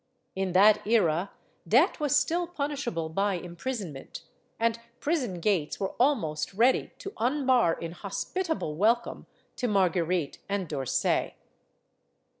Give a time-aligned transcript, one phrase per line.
[0.35, 1.29] In that era,
[1.67, 4.23] debt was still punishable by imprisonment,
[4.59, 9.27] and prison gates were almost ready to unbar in hospitable welcome
[9.57, 11.35] to Marguerite and D'Orsay.